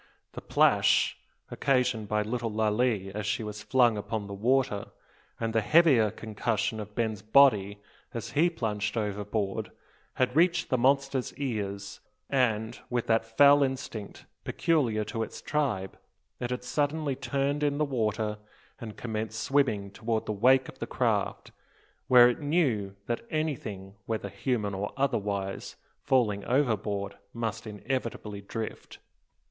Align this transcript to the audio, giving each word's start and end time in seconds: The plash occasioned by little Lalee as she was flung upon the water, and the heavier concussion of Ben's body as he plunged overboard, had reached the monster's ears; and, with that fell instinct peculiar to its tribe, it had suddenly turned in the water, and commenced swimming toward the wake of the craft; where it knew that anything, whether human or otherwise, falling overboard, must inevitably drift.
The 0.31 0.41
plash 0.41 1.15
occasioned 1.51 2.07
by 2.07 2.23
little 2.23 2.49
Lalee 2.49 3.11
as 3.13 3.27
she 3.27 3.43
was 3.43 3.61
flung 3.61 3.99
upon 3.99 4.25
the 4.25 4.33
water, 4.33 4.87
and 5.39 5.53
the 5.53 5.61
heavier 5.61 6.09
concussion 6.09 6.79
of 6.79 6.95
Ben's 6.95 7.21
body 7.21 7.77
as 8.11 8.31
he 8.31 8.49
plunged 8.49 8.97
overboard, 8.97 9.69
had 10.15 10.35
reached 10.35 10.69
the 10.71 10.77
monster's 10.79 11.35
ears; 11.35 11.99
and, 12.31 12.79
with 12.89 13.05
that 13.05 13.25
fell 13.37 13.61
instinct 13.61 14.25
peculiar 14.43 15.03
to 15.03 15.21
its 15.21 15.39
tribe, 15.39 15.99
it 16.39 16.49
had 16.49 16.63
suddenly 16.63 17.15
turned 17.15 17.61
in 17.61 17.77
the 17.77 17.85
water, 17.85 18.39
and 18.79 18.97
commenced 18.97 19.39
swimming 19.39 19.91
toward 19.91 20.25
the 20.25 20.31
wake 20.31 20.67
of 20.67 20.79
the 20.79 20.87
craft; 20.87 21.51
where 22.07 22.27
it 22.27 22.39
knew 22.41 22.95
that 23.05 23.23
anything, 23.29 23.93
whether 24.07 24.29
human 24.29 24.73
or 24.73 24.93
otherwise, 24.97 25.75
falling 26.01 26.43
overboard, 26.45 27.17
must 27.35 27.67
inevitably 27.67 28.41
drift. 28.41 28.97